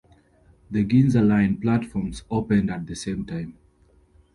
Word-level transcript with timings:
The 0.71 0.83
Ginza 0.83 1.21
Line 1.23 1.61
platforms 1.61 2.23
opened 2.31 2.71
at 2.71 2.87
the 2.87 2.95
same 2.95 3.23
time. 3.23 3.55